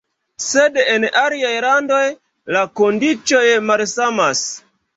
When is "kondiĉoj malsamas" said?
2.81-4.45